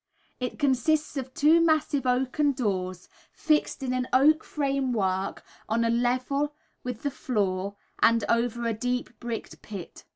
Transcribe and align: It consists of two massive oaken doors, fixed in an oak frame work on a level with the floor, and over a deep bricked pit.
It 0.39 0.57
consists 0.57 1.15
of 1.15 1.31
two 1.31 1.61
massive 1.63 2.07
oaken 2.07 2.53
doors, 2.53 3.07
fixed 3.31 3.83
in 3.83 3.93
an 3.93 4.07
oak 4.11 4.43
frame 4.43 4.93
work 4.93 5.43
on 5.69 5.85
a 5.85 5.91
level 5.91 6.55
with 6.83 7.03
the 7.03 7.11
floor, 7.11 7.75
and 8.01 8.25
over 8.27 8.65
a 8.65 8.73
deep 8.73 9.19
bricked 9.19 9.61
pit. 9.61 10.03